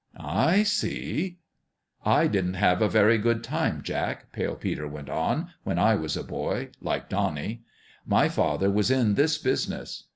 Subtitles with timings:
[0.49, 1.37] "I see.""
[2.03, 6.17] I didn't have a very good time, Jack," Pale Peter went on," when I was
[6.17, 7.61] a boy like Donnie.
[8.03, 10.05] My father was in this business.